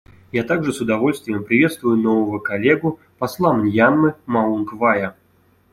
[0.31, 5.15] Я также с удовольствием приветствую нового коллегу посла Мьянмы Маунг Вая.